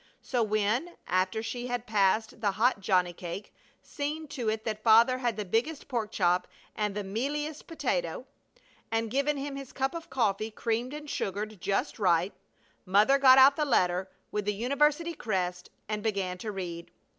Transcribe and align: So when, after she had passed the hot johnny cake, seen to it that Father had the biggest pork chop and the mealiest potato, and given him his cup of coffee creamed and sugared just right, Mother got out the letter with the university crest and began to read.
So 0.23 0.41
when, 0.41 0.95
after 1.05 1.43
she 1.43 1.67
had 1.67 1.85
passed 1.85 2.41
the 2.41 2.53
hot 2.53 2.79
johnny 2.79 3.13
cake, 3.13 3.53
seen 3.83 4.27
to 4.29 4.49
it 4.49 4.65
that 4.65 4.81
Father 4.81 5.19
had 5.19 5.37
the 5.37 5.45
biggest 5.45 5.87
pork 5.87 6.11
chop 6.11 6.47
and 6.75 6.95
the 6.95 7.03
mealiest 7.03 7.67
potato, 7.67 8.25
and 8.89 9.11
given 9.11 9.37
him 9.37 9.55
his 9.55 9.71
cup 9.71 9.93
of 9.93 10.09
coffee 10.09 10.49
creamed 10.49 10.95
and 10.95 11.07
sugared 11.07 11.61
just 11.61 11.99
right, 11.99 12.33
Mother 12.83 13.19
got 13.19 13.37
out 13.37 13.55
the 13.57 13.63
letter 13.63 14.09
with 14.31 14.45
the 14.45 14.55
university 14.55 15.13
crest 15.13 15.69
and 15.87 16.01
began 16.01 16.39
to 16.39 16.51
read. 16.51 16.89